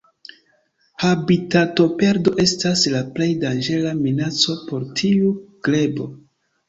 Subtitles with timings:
[1.07, 5.35] Habitatoperdo estas la plej danĝera minaco por tiu
[5.69, 6.09] grebo.